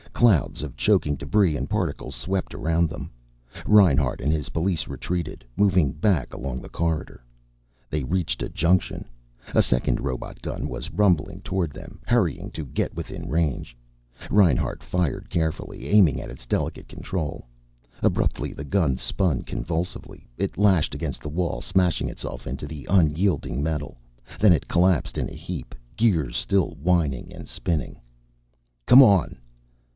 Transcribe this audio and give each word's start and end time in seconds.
Clouds 0.13 0.61
of 0.63 0.75
choking 0.77 1.15
debris 1.15 1.55
and 1.57 1.67
particles 1.69 2.15
swept 2.15 2.53
around 2.53 2.89
them. 2.89 3.11
Reinhart 3.65 4.19
and 4.21 4.31
his 4.31 4.49
police 4.49 4.87
retreated, 4.87 5.43
moving 5.55 5.91
back 5.93 6.31
along 6.33 6.59
the 6.61 6.69
corridor. 6.69 7.23
They 7.89 8.03
reached 8.03 8.43
a 8.43 8.49
junction. 8.49 9.07
A 9.55 9.63
second 9.63 9.99
robot 9.99 10.41
gun 10.41 10.67
was 10.67 10.91
rumbling 10.91 11.41
toward 11.41 11.71
them, 11.71 11.99
hurrying 12.05 12.51
to 12.51 12.65
get 12.65 12.95
within 12.95 13.29
range. 13.29 13.75
Reinhart 14.29 14.83
fired 14.83 15.29
carefully, 15.29 15.87
aiming 15.87 16.19
at 16.21 16.29
its 16.31 16.45
delicate 16.45 16.87
control. 16.87 17.47
Abruptly 18.03 18.53
the 18.53 18.63
gun 18.63 18.97
spun 18.97 19.41
convulsively. 19.43 20.27
It 20.37 20.57
lashed 20.57 20.93
against 20.95 21.21
the 21.21 21.29
wall, 21.29 21.61
smashing 21.61 22.09
itself 22.09 22.45
into 22.47 22.67
the 22.67 22.85
unyielding 22.89 23.61
metal. 23.63 23.97
Then 24.39 24.53
it 24.53 24.67
collapsed 24.67 25.17
in 25.17 25.29
a 25.29 25.33
heap, 25.33 25.73
gears 25.95 26.37
still 26.37 26.71
whining 26.81 27.31
and 27.33 27.47
spinning. 27.47 27.99
"Come 28.85 29.01
on." 29.01 29.37